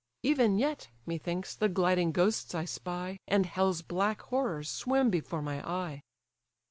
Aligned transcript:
Even 0.23 0.57
yet, 0.57 0.89
methinks, 1.05 1.53
the 1.53 1.69
gliding 1.69 2.11
ghosts 2.11 2.55
I 2.55 2.65
spy, 2.65 3.19
And 3.27 3.45
hell's 3.45 3.83
black 3.83 4.23
horrors 4.23 4.67
swim 4.67 5.11
before 5.11 5.43
my 5.43 5.61
eye." 5.63 6.01